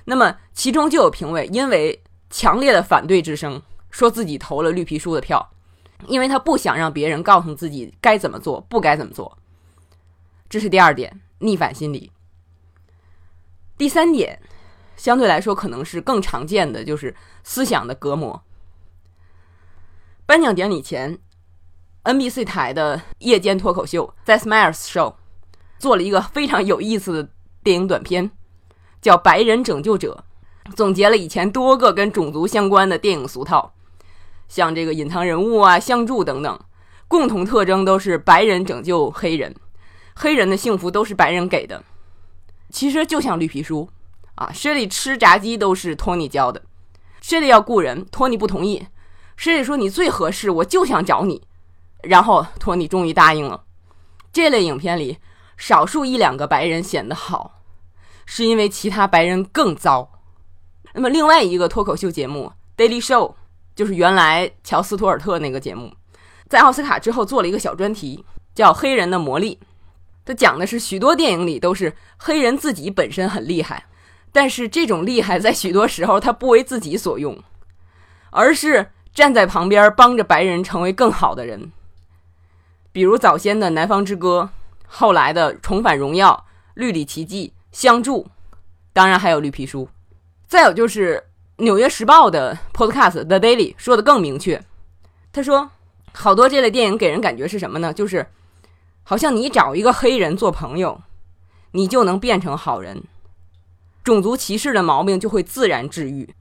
[0.04, 3.62] 那么其中就有评委因为强烈的反对之声。
[3.88, 5.52] 说自己投了绿皮书的票，
[6.06, 9.38] 因为他不想让别人告诉自己该怎么做，不该怎么做。
[10.50, 12.12] 这是第二点，逆反心理。
[13.78, 14.40] 第三点，
[14.96, 18.42] 相对来说可能是更常见的，就是思想的隔膜。
[20.24, 21.18] 颁奖典礼前
[22.04, 25.10] ，NBC 台的夜间脱口秀《The Smiles Show》
[25.78, 27.28] 做了一个非常有意思的
[27.62, 28.30] 电影短片，
[29.02, 30.24] 叫《白人拯救者》，
[30.74, 33.74] 总结了以前多个跟种族相关的电影俗套。
[34.48, 36.60] 像这个隐藏人物啊、相助等等，
[37.08, 39.54] 共同特征都是白人拯救黑人，
[40.14, 41.84] 黑人的幸福都是白人给的。
[42.76, 43.88] 其实就像绿皮书
[44.34, 46.60] 啊，施里吃炸鸡都是托尼教的。
[47.22, 48.86] 施里要雇人，托尼不同意。
[49.34, 51.40] 施里说：“你最合适，我就想找你。”
[52.04, 53.64] 然后托尼终于答应了。
[54.30, 55.16] 这类影片里，
[55.56, 57.62] 少数一两个白人显得好，
[58.26, 60.10] 是因为其他白人更糟。
[60.92, 63.30] 那么另外一个脱口秀节目《Daily Show》。
[63.74, 65.94] 就是原来乔斯托尔特那个节目，
[66.46, 68.22] 在奥斯卡之后做了一个小专题，
[68.54, 69.58] 叫《黑人的魔力》。
[70.26, 73.86] 它讲的是许多电影里都是黑人自己本身很厉害，
[74.30, 77.42] 但是这种厉害在许多时候他不为自己所用，
[78.30, 81.72] 而是站在旁边帮着白人成为更好的人。
[82.92, 84.50] 比如早先的《南方之歌》，
[84.86, 86.32] 后来的《重返荣耀》
[86.74, 88.24] 《绿里奇迹》《相助》，
[88.92, 89.84] 当然还有《绿皮书》。
[90.46, 91.24] 再有就是。
[91.64, 94.62] 《纽约时报》的 Podcast The Daily 说的更明确，
[95.32, 95.70] 他说，
[96.12, 97.94] 好多这类电影给人感觉是什么呢？
[97.94, 98.26] 就是
[99.08, 101.00] 好像你找一个黑人做朋友，
[101.70, 103.04] 你就能变成好人，
[104.02, 106.34] 种族歧视的毛病就会自然治愈。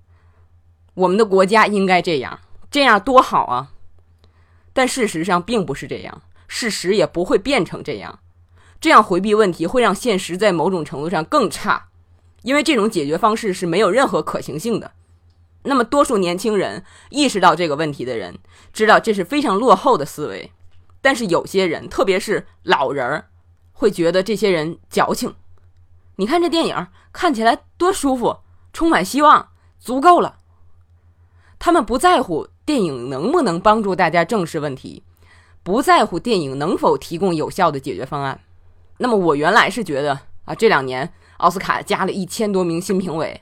[0.95, 2.39] 我们的国家应该这样，
[2.71, 3.69] 这样多好啊！
[4.73, 8.17] 但事实上并不是这样，事实也不会变成这样。
[8.81, 11.89] 这样回避问题会让现实在某种程度上更差，
[12.41, 14.93] 因为这种解决方式是没有任何可行性的。
[15.61, 18.39] 那么，多数年轻人意识到这个问题的人，
[18.73, 20.51] 知道这是非常落后的思维。
[21.05, 23.27] 但是有些人，特别是老人儿，
[23.73, 25.35] 会觉得这些人矫情。
[26.15, 28.37] 你看这电影看起来多舒服，
[28.73, 30.37] 充满希望，足够了。
[31.59, 35.03] 他们不在乎电影能不能帮助大家正视问题，
[35.61, 38.41] 不在乎电影能否提供有效的解决方案。
[38.97, 43.39] 那么我原来是觉得啊，这两年奥斯卡加了一千多名新评委。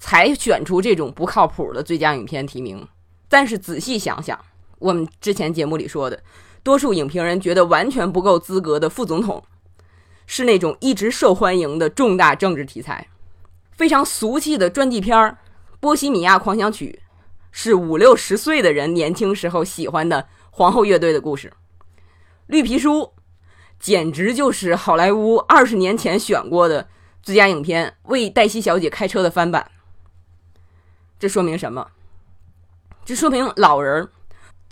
[0.00, 2.88] 才选出这种不靠谱的最佳影片提名，
[3.28, 4.36] 但是仔细想想，
[4.80, 6.20] 我们之前节目里说的，
[6.64, 9.44] 多数影评人觉得完全不够资格的副总统，
[10.26, 13.06] 是那种一直受欢迎的重大政治题材。
[13.72, 15.16] 非常俗气的传记片
[15.78, 17.00] 《波西米亚狂想曲》，
[17.52, 21.48] 是五六十岁的人年轻时候喜欢的皇后乐队的故事。
[22.46, 23.02] 《绿皮书》
[23.78, 26.88] 简直就是好莱坞二十年前选过的
[27.22, 29.70] 最佳影片《为黛西小姐开车》的翻版。
[31.18, 31.88] 这说明什么？
[33.04, 34.08] 这说明老人，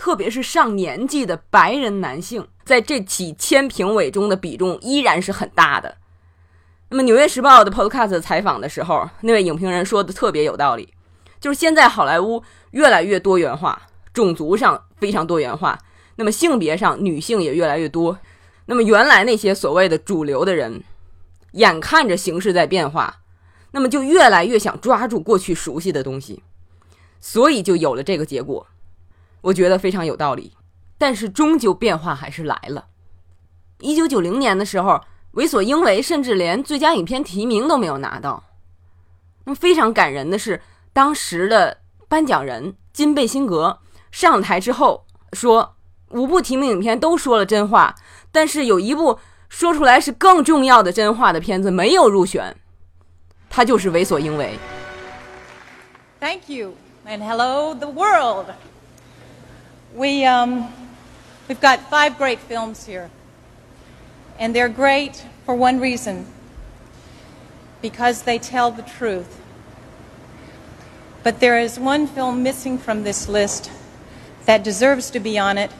[0.02, 5.98] 特别是上年纪的白人男性，在这几千评委中的比重依然是很大的。
[6.88, 10.92] 那么，《纽约时报》的 Podcast 采访的时候，那位影评人说的特别有道理，
[11.38, 13.80] 就是现在好莱坞越来越多元化，
[14.12, 15.78] 种族上非常多元化，
[16.16, 18.18] 那么性别上女性也越来越多。
[18.66, 20.82] 那么原来那些所谓的主流的人，
[21.52, 23.20] 眼看着形势在变化，
[23.70, 26.42] 那么就越来越想抓住过去熟悉的东西，
[27.20, 28.66] 所以就有了这个结果。
[29.42, 30.54] 我觉得非常有道理，
[30.96, 32.86] 但是终究变化还是来了。
[33.80, 35.00] 一九九零年的时候。
[35.32, 38.44] 为所应为，甚至连最佳影片提名都没有拿到。
[39.44, 40.60] 那么非常感人的是，
[40.92, 43.78] 当时的颁奖人金贝辛格
[44.10, 45.76] 上台之后说
[46.12, 47.94] ：“五部提名影片都说了真话，
[48.30, 52.54] 但是有一部说出来是更重要的真话的片子没有入选，
[53.48, 54.58] 他就是为所应为。”
[56.20, 56.74] Thank you
[57.06, 58.48] and hello the world.
[59.94, 60.72] We um,
[61.48, 63.10] we've got five great films here.
[64.38, 66.26] And they're great for one reason
[67.82, 69.40] because they tell the truth.
[71.22, 73.70] But there is one film missing from this list
[74.46, 75.70] that deserves to be on it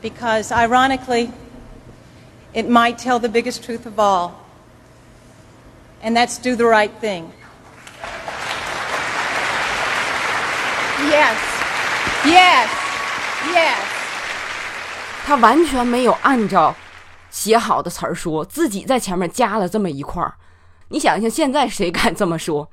[0.00, 1.32] because, ironically,
[2.54, 4.46] it might tell the biggest truth of all.
[6.00, 7.32] And that's do the right thing.
[11.10, 11.38] Yes.
[12.24, 12.87] Yes.
[13.46, 13.76] Yes.
[15.24, 16.74] 他完全没有按照
[17.30, 20.34] 写好的词儿说自己在前面加了这么一块儿，
[20.88, 22.70] 你想想现在谁敢这么说？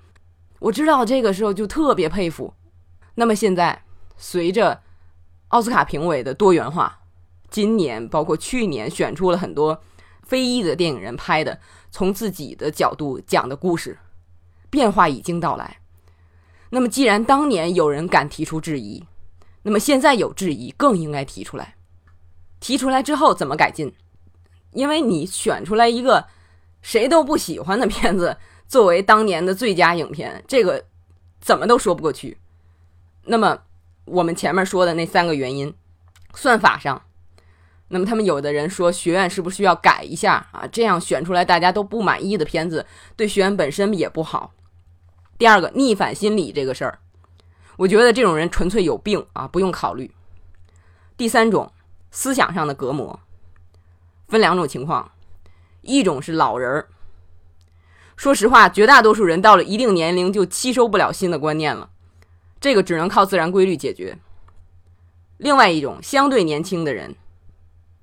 [0.59, 2.53] 我知道这个时候就特别佩服。
[3.15, 3.83] 那么现在
[4.17, 4.81] 随着
[5.49, 6.99] 奥斯卡评委的多元化，
[7.49, 9.81] 今年包括去年选出了很多
[10.23, 11.59] 非裔的电影人拍的
[11.91, 13.99] 从自己的角度讲的故事，
[14.69, 15.77] 变化已经到来。
[16.71, 19.05] 那么既然当年有人敢提出质疑，
[19.67, 21.73] 那么现在有质疑更应该提出来。
[22.59, 23.91] 提出来之后怎么改进？
[24.73, 26.27] 因为你选出来一个
[26.83, 30.85] 谁都不喜欢的片子作为当年的最佳影片，这个
[31.41, 32.37] 怎么都说不过去。
[33.23, 33.57] 那么
[34.05, 35.73] 我们前面说的那三个原因，
[36.35, 37.01] 算法上，
[37.87, 40.67] 那么他们有的人说学院是不是需要改一下啊？
[40.71, 44.53] 这样选出来大家都不满意的片子，对学院本身也不好。
[45.39, 46.99] 第二个逆反心理这个事儿，
[47.77, 50.11] 我觉得这种人纯粹有病啊，不用考虑。
[51.17, 51.71] 第三种
[52.11, 53.19] 思想上的隔膜。
[54.27, 55.11] 分两种情况，
[55.81, 56.87] 一种是老人儿。
[58.15, 61.91] 说实话，绝大多数人到了一定年龄就吸收不了新的观念了，
[62.59, 64.17] 这个只能靠自然规律解决。
[65.37, 67.15] 另外一种相对年轻的人，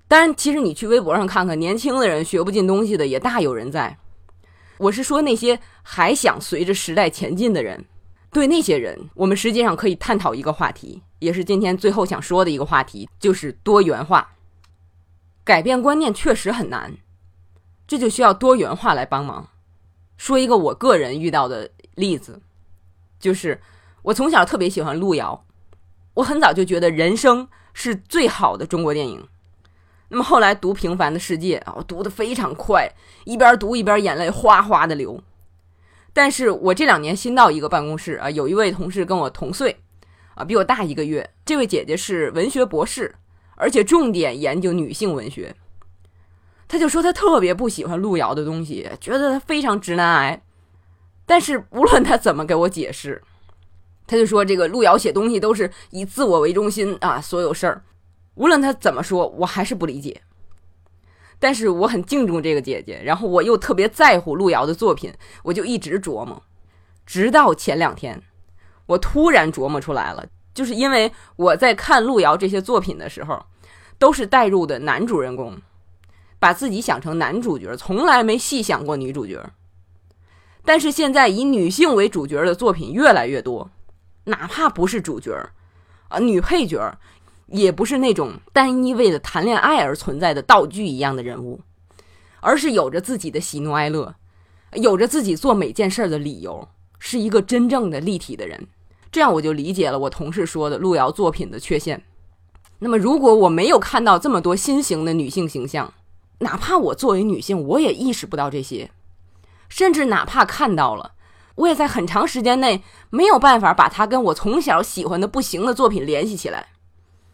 [0.07, 3.99] 当然，其实你去微博上看看，年轻的人学不进东西的也大有人在。
[4.79, 7.85] 我是说那些还想随着时代前进的人，
[8.33, 14.33] 对那些人，我们实际上可以探讨一个话题，也是今天最后想说的一个话题，就是多元化。
[15.45, 16.97] 改变观念确实很难，
[17.87, 19.51] 这就需要多元化来帮忙。
[20.17, 22.41] 说一个我个人遇到的例子，
[23.21, 23.61] 就是
[24.01, 25.45] 我从小特别喜欢路遥，
[26.15, 29.29] 我很早就觉得人生是最好的中国电影。
[30.09, 32.91] 那么后来读《平凡的世界》，我读的非常快，
[33.25, 35.23] 一边读一边眼泪哗哗的流。
[36.13, 39.77] 但是我这两年新到一个办公室啊，有一位同事跟我同岁，
[40.35, 41.31] 啊，比我大一个月。
[41.45, 43.15] 这位姐姐是文学博士。
[43.55, 45.55] 而且重点研究女性文学，
[46.67, 50.43] 他就说他特别不喜欢路遥的东西，觉得他非常直男癌。
[51.27, 53.23] 但是无论他怎么给我解释，
[54.05, 57.85] 他就说这个路遥写东西都是以自我为中心啊，所有事儿，
[58.35, 60.23] 无论他怎么说，我还是不理解。
[61.43, 65.13] 但是我很敬重这个姐姐，然后我又特别在乎路遥的作品，
[65.43, 66.41] 我就一直琢磨，
[67.05, 68.23] 直到前两天，
[68.87, 70.25] 我突然琢磨出来了，
[70.55, 73.45] 就是因为我在看路遥这些作品的时候。
[73.99, 75.63] 都是带入的男主人公，
[76.41, 79.51] 把自己想成男主角，从来没细想过女主角。
[80.65, 83.71] 但是现在以女性为主角的作品越来越多，
[84.25, 85.33] 哪怕不是主角，
[86.09, 86.99] 啊，女配角，
[87.47, 91.61] 也不是那种单一为了谈恋爱而存在的道具一样的人物，
[92.41, 94.15] 而是有着自己的喜怒哀乐，
[94.75, 96.69] 有着自己做每件事的理由，
[96.99, 98.67] 是一个真正的立体的人。
[99.11, 102.03] 这样我就理解了我同事说的路遥作品的缺陷。
[102.79, 105.93] 那么，如果我没有看到这么多新型的女性形象，
[106.39, 108.91] 哪怕我作为女性，我也意识不到这些，
[109.69, 111.13] 甚至哪怕看到了，
[111.55, 116.71] 我也在很长时间内没有办法把它跟我从小喜欢的不行的作品联系起来。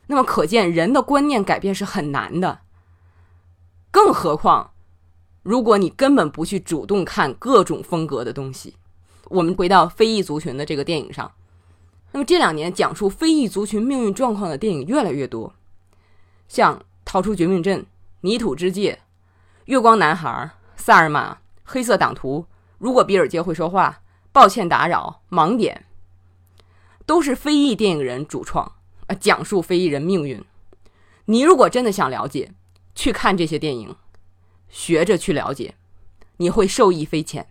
[0.09, 2.61] 那么，可见人的观念改变是很难的。
[3.90, 4.72] 更何况，
[5.42, 8.76] 如果你根本不去主动看各种风格的东西，
[9.26, 11.32] 我们回到非裔族群的这个电影上，
[12.12, 15.54] 那么这两年讲述非裔族群命运状况的电影越来越多，
[16.48, 17.80] 像《逃出绝命镇》
[18.22, 18.92] 《泥土之界》
[19.66, 20.50] 《月光男孩》
[20.82, 21.32] 《萨尔玛》
[21.64, 22.40] 《黑色党徒》
[22.78, 23.90] 《如果比尔街会说话》
[24.32, 25.84] 《抱歉打扰》《盲点》，
[27.04, 28.72] 都是非裔电影人主创
[29.09, 30.42] 啊，讲述非裔人命运。
[31.26, 32.52] 你如果真的想了解，
[32.94, 33.94] 去看这些电影，
[34.68, 35.74] 学着去了解，
[36.38, 37.48] 你会受益匪浅。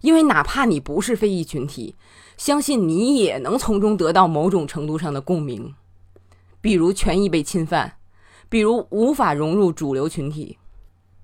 [0.00, 1.94] 因为哪怕你不是非裔群体，
[2.36, 5.74] 相信你也能从中得到某种程度上的共鸣，
[6.60, 7.98] 比如权益被侵犯，
[8.48, 10.56] 比如无法融入主流群体。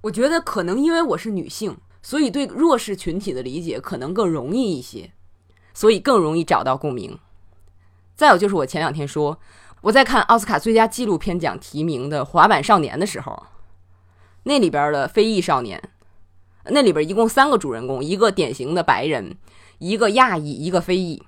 [0.03, 5.11] 我觉得可能因为我是女性，所以对弱势群体的理解可能更容易一些，
[5.73, 7.19] 所以更容易找到共鸣。
[8.17, 9.39] 再有就是我前两天说
[9.83, 13.47] 我在看奥斯卡最佳纪录片奖提名的《滑板少年》的时候，
[14.45, 15.81] 那里边的非裔少年。
[16.71, 19.37] 那里边一共三个主人公，一个典型的白人，
[19.79, 21.23] 一个亚裔，一个非裔。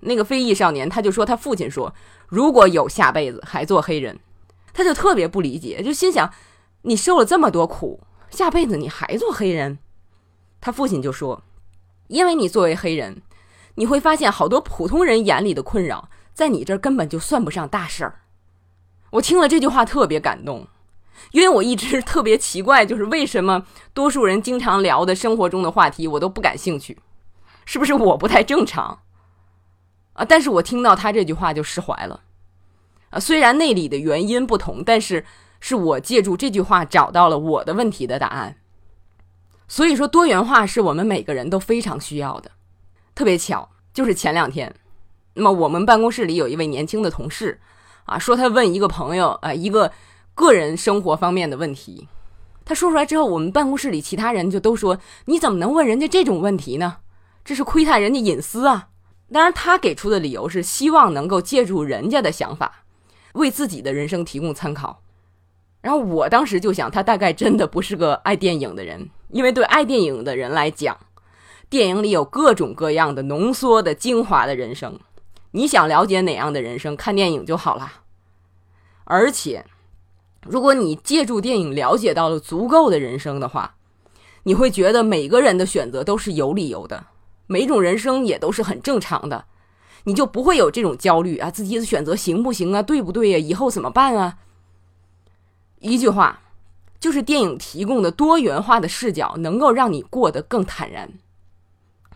[0.00, 1.92] 那个非裔少年他就说他父亲说，
[2.28, 4.20] 如果有下辈子还做黑人，
[4.72, 6.32] 他就特别不理解，就心想
[6.82, 7.98] 你受了这么多苦，
[8.30, 9.78] 下辈子你还做黑人？
[10.60, 11.42] 他父亲就说，
[12.06, 13.22] 因为你作为黑人，
[13.74, 18.20] 你会发现好多普通人眼里的困扰，在你这儿根本就算不上大事儿。
[19.12, 20.68] 我听了这句话特别感动。
[21.32, 23.64] 因为我一直特别奇怪，就是为什么
[23.94, 27.00] 多数人经常聊的生活中的话题我都不感兴趣，
[27.64, 29.00] 是不是我不太正常
[30.12, 30.26] 啊？
[30.26, 32.20] 但是我听到他这句话就释怀了
[33.08, 33.18] 啊。
[33.18, 35.24] 虽然内里的原因不同，但是
[35.58, 38.58] 是我借助这句话找到了我的问题的答案。
[39.66, 42.50] 所以说，多元化是我们每个人都非常需要的。
[43.14, 44.74] 特别巧，就是前两天，
[45.36, 47.60] 那么我们办公室里有一位年轻的同事
[48.06, 49.92] 啊，说他问一个朋友啊，一个。
[50.36, 52.08] 个人生活方面的问题，
[52.62, 56.98] 他说出来之后，我们办公室里其他人就都说：“你怎么能问人家这种问题呢？
[57.42, 58.88] 这是窥探人家隐私啊！”
[59.32, 62.84] 当然，他给出的理由是希望能够借助人家的想法，
[63.32, 65.00] 为自己的人生提供参考。
[65.80, 70.94] 然后我当时就想，他大概真的不是个爱电影的人，因为对爱电影的人来讲，
[71.70, 75.00] 电影里有各种各样的浓缩的精华的人生，
[75.56, 77.90] 你想了解哪样的人生，看电影就好了。
[79.04, 79.64] 而且。
[80.48, 83.74] 如果你借助电影了解到了足够的人生的话，
[84.44, 87.06] 你会觉得每个人的选择都是有理由的，
[87.48, 89.46] 每种人生也都是很正常的，
[90.04, 93.38] 你就不会有这种焦虑啊，自己的选择行不行啊，对不对呀？
[93.38, 94.38] 以后怎么办啊？
[95.80, 96.40] 一句话，
[97.00, 101.10] 就是电影提供的多元化的视角，能够让你过得更坦然。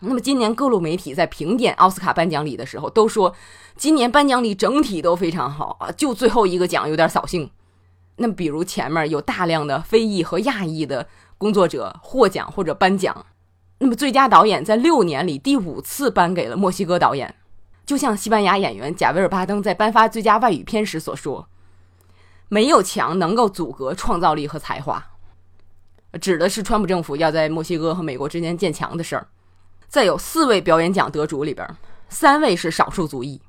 [0.02, 3.34] 那么今年各路媒体在评点奥斯卡颁奖礼的时候，都说
[3.76, 7.50] 今年颁奖礼整体都非常好啊，就最后一个奖有点扫兴。
[8.16, 11.06] 那比如前面有大量的非裔和亚裔的
[11.38, 13.24] 工作者获奖或者颁奖，
[13.78, 17.34] 那么最佳导演在六年里第五次颁给了墨西哥导演，
[17.86, 21.48] 就像西班牙演员贾维尔巴登在颁发最佳外语片时所说
[22.48, 25.02] ：“没有墙能够阻隔创造力和才华。”
[26.20, 29.28] 指的是川普政府要在墨西哥和美国之间建墙的事儿。
[29.90, 31.68] 再有四位表演奖得主里边，
[32.08, 33.42] 三位是少数族裔。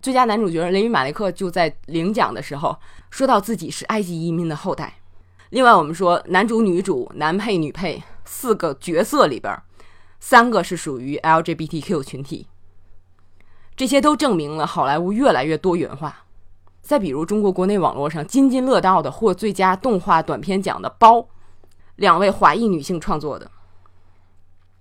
[0.00, 2.78] 最佳男主角雷米马雷克就在领奖的时候
[3.10, 5.00] 说到自己是埃及移民的后代。
[5.50, 9.52] 另外，我们说男主、女主、男配、女配四个角色里边，
[10.20, 12.46] 三个是属于 LGBTQ 群体。
[13.74, 16.24] 这些都证明了好莱坞越来越多元化。
[16.82, 21.18] 再比如，中国国内网络上津津乐道的获最佳动画短片奖的《包》，
[21.96, 23.50] 两位华裔女性创作的，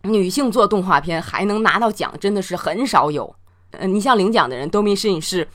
[0.04, 3.36] 女性做动画片还能拿到奖，真的是很少有。
[3.72, 5.48] 嗯，你像领奖的人，多米申是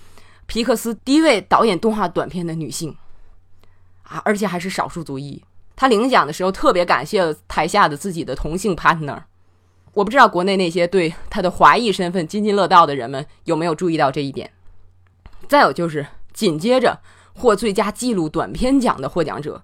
[0.46, 2.96] 皮克斯第一位导演动画短片的女性
[4.05, 5.42] 啊，而且还是少数族裔。
[5.76, 9.22] 她领奖的时候特别感谢台下的自己的同性 partner。
[9.92, 14.51] 我不知道国内那些对她的华裔身份津津乐道的人们有没有注意到这一点。
[15.46, 16.99] 再有就是紧接着
[17.34, 19.62] 获最佳纪录短片奖的获奖者，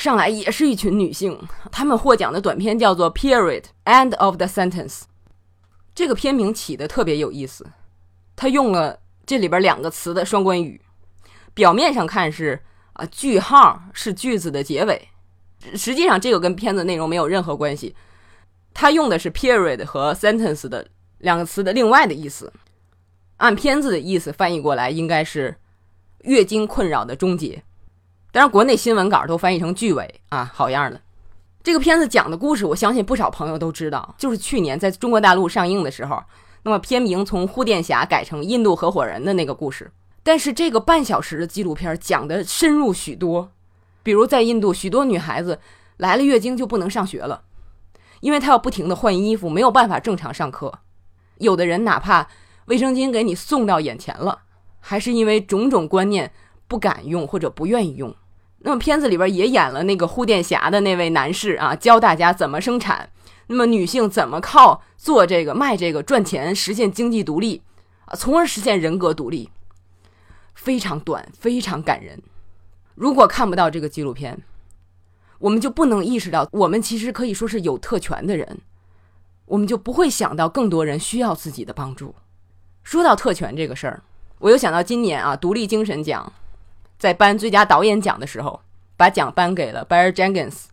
[0.00, 1.38] 上来也是一群女性，
[1.70, 5.00] 她们获奖的短片叫做《Period End of the Sentence》。
[5.94, 7.66] 这个片名起的特别有意思，
[8.34, 10.80] 它用了这里边两个词的双关语，
[11.52, 12.58] 表面上看是
[12.94, 15.08] 啊句号是句子的结尾，
[15.74, 17.94] 实际上这个跟片子内容没有任何关系。
[18.72, 20.88] 它用的是 period 和 sentence 的
[21.18, 22.50] 两个词的另外的意思，
[23.36, 25.54] 按片子的意思翻译过来应该是
[26.22, 27.62] 月经困扰的终结。
[28.32, 31.00] 当然，国内新闻稿都翻译成剧尾啊，好样的。
[31.62, 36.22] 这个片子讲的故事，我相信不少朋友都知道，就是去年在中国大陆上映的时候，
[36.62, 39.90] 那么片名从《护垫侠》改成《印度合伙人》的那个故事。
[40.22, 43.50] 但是这个半小时的纪录片讲的深入许多，
[44.02, 45.58] 比如在印度，许多女孩子
[45.96, 47.42] 来了月经就不能上学了，
[48.20, 50.72] 因为她要不停的换衣服，没有办法正常上课。
[51.38, 52.28] 有的人哪怕
[52.66, 54.40] 卫生巾给你送到眼前了，
[54.78, 56.32] 还是因为种种观念
[56.70, 58.14] 不敢用或者不愿意用。
[58.58, 63.10] 那么片子里边也演了那个护垫侠的那位男士啊，教大家怎么生产。
[63.48, 67.62] 那么女性怎么靠做这个卖这个赚钱，实现经济独立
[68.04, 69.50] 啊，从而实现人格独立。
[70.54, 72.22] 非常短，非常感人。
[72.94, 74.40] 如果看不到这个纪录片，
[75.40, 78.60] 我们就不能意识到我们其实可以说是有特权的人，
[79.46, 82.14] 我们就不会想到更多人需要自己的帮助。
[82.84, 84.02] 说到特权这个事儿，
[84.38, 86.32] 我又想到今年啊，独立精神奖。
[87.00, 88.60] 在颁最佳导演奖的时候，
[88.94, 90.64] 把奖颁给了 Barry Jenkins，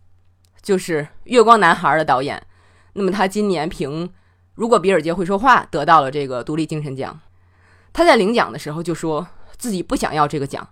[0.62, 2.46] 就是《月光男孩》的导演。
[2.92, 4.10] 那么他今年凭
[4.54, 7.18] 《如果比尔街会说话》得到了这个独立精神奖。
[7.94, 9.26] 他在领奖的时候就说
[9.58, 10.68] 自己不想要这个奖。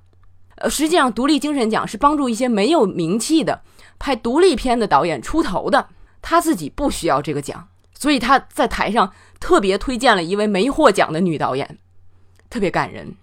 [0.58, 3.62] 呃，实际上，独立精神奖是帮助一些没有名气的
[3.97, 5.88] 拍独立片的导演出头的。
[6.22, 11.78] 他自己不需要这个奖，所以他在台上特别推荐了一位没获奖的女导演，
[12.49, 13.16] 特别感人。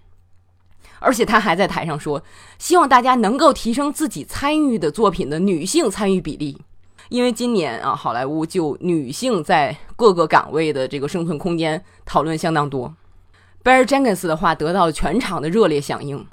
[1.03, 2.23] 而且他还在台上说，
[2.59, 6.59] 希望大家能够提升自己参与的作品的女性参与比例，
[7.09, 12.95] 因为今年啊，好莱坞就女性在各个岗位的这个生存空间讨论相当多。
[13.65, 16.27] Barry Jenkins 的话得到了全场的热烈响应，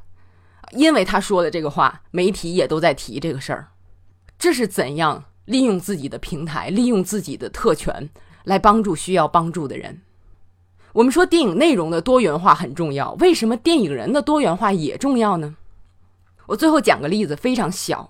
[0.71, 3.67] 因为他说的这个话，媒体也都在提这个事儿。
[4.37, 8.09] 这是怎样利用自己的平台，利用自己的特权
[8.45, 10.01] 来帮助需要帮助的人？
[10.93, 15.55] 我们说电影内容的多元化很重要，为什么电影人的多元化也重要呢？
[16.47, 18.09] 我最后讲个例子，非常小。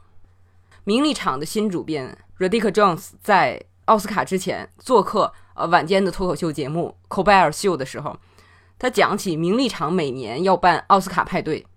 [0.86, 8.18] 名利场的新主编 Radica Jones 在奥斯卡之前做客呃晚间的脱口秀节目《Colbert 秀》的时候，
[8.80, 11.68] 他讲起名利场每年要办奥斯卡派对。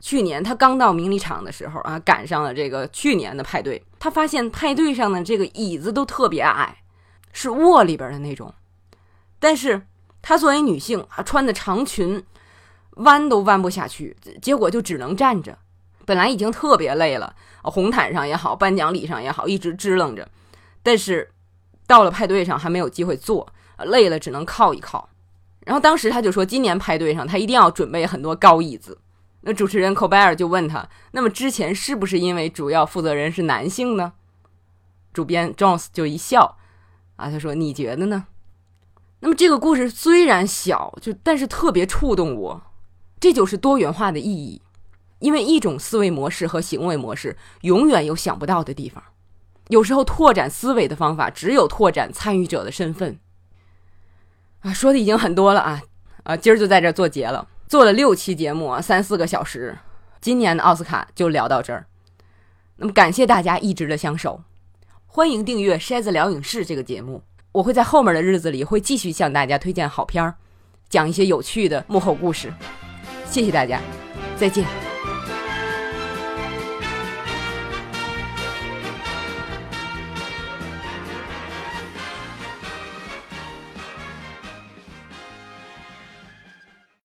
[0.00, 6.82] 去年他刚到名利场的时候啊，赶上了这个去年的派对，他发现派对上的这个椅子都特别矮，
[7.32, 8.52] 是卧里边的那种，
[9.40, 9.86] 但是。
[10.22, 12.24] 她作为女性啊，穿的长裙，
[12.92, 15.58] 弯都弯不下去，结果就只能站着。
[16.06, 20.28] 本来已经特别累了，红毯上也好，颁奖礼上也好，一直支棱着。
[20.82, 21.30] 但是
[21.86, 23.52] 到了派对上还没有机会坐，
[23.84, 25.08] 累了只能靠一靠。
[25.64, 28.98] 然后当时他就说，今年派对上他一定要准备很多高椅子。
[29.42, 34.12] 那主持人科贝尔就问他，那么之前是不是因为主要负责人是男性呢？
[35.12, 36.58] 主编 Jones 就一笑，
[37.16, 38.26] 啊，他说你觉得呢？
[39.24, 42.62] 那么这个故事虽然小，就但是特别触动我，
[43.20, 44.60] 这就是多元化的意义。
[45.20, 49.00] 因为一种思维模式和行为模式永远有想不到的地方，
[49.68, 53.20] 有时候拓展思维的方法只有拓展参与者的身份。
[54.62, 55.80] 啊，说的已经很多了啊
[56.24, 59.78] 啊，今儿就在这做结了，做了六期节目啊，三四个小时，
[60.20, 61.86] 今年的奥斯卡就聊到这儿。
[62.78, 64.42] 那么感谢大家一直的相守，
[65.06, 67.22] 欢迎订阅《筛子聊影视》这个节目。
[67.52, 70.34] 我会在后面的日子里会继续向大家推荐好片儿，
[70.88, 72.52] 讲一些有趣的幕后故事。
[73.26, 73.80] 谢谢大家，
[74.36, 74.81] 再见。